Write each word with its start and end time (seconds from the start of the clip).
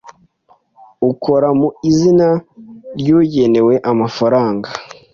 ukora 1.11 1.47
mu 1.59 1.69
izina 1.89 2.27
ry 2.99 3.07
ugenewe 3.19 3.73
amafaranga 3.91 4.69